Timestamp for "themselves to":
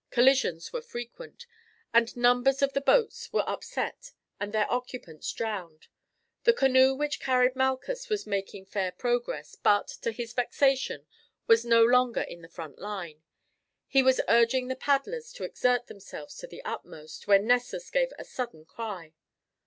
15.85-16.47